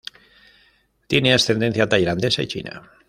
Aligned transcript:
Tiene 1.05 1.31
ascendencia 1.31 1.87
tailandesa 1.87 2.41
y 2.41 2.47
china. 2.47 2.91